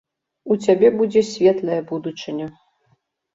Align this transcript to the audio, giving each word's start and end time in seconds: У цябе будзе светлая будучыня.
У 0.53 0.55
цябе 0.63 0.89
будзе 1.01 1.21
светлая 1.31 1.77
будучыня. 1.93 2.47